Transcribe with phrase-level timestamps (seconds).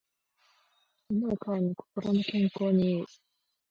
[1.09, 3.05] 犬を飼うの心の健康に良い